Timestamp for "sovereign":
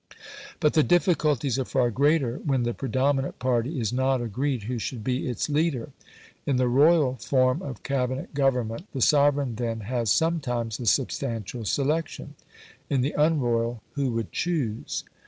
9.01-9.57